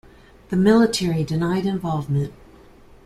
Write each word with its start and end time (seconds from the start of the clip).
The 0.49 0.55
military 0.55 1.23
denied 1.23 1.67
involvement. 1.67 2.33